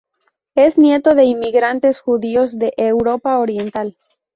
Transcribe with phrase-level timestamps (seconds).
[0.55, 3.95] Es nieto de inmigrantes judíos de Europa Oriental.